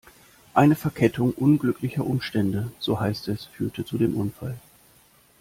Eine 0.55 0.73
Verkettung 0.75 1.31
unglücklicher 1.31 2.03
Umstände, 2.03 2.71
so 2.79 2.99
heißt 2.99 3.27
es, 3.27 3.45
führte 3.45 3.85
zu 3.85 3.99
dem 3.99 4.15
Unfall. 4.17 4.57